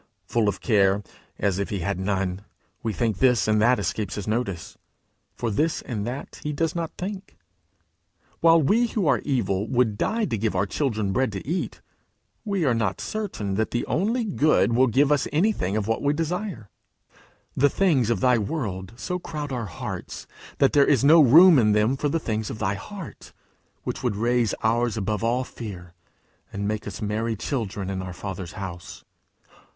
[0.25, 1.03] Full of care,
[1.37, 2.41] as if he had none,
[2.81, 4.75] we think this and that escapes his notice,
[5.35, 7.37] for this and that he does not think!
[8.39, 11.81] While we who are evil would die to give our children bread to eat,
[12.43, 16.71] we are not certain the only Good will give us anything of what we desire!
[17.55, 20.25] The things of thy world so crowd our hearts,
[20.57, 23.33] that there is no room in them for the things of thy heart,
[23.83, 25.93] which would raise ours above all fear,
[26.51, 29.03] and make us merry children in our Father's house!